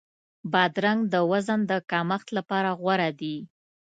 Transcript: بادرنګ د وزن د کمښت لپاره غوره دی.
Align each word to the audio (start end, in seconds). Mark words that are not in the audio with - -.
بادرنګ 0.51 0.99
د 1.13 1.15
وزن 1.31 1.59
د 1.71 1.73
کمښت 1.91 2.27
لپاره 2.37 2.69
غوره 2.79 3.09
دی. 3.21 3.37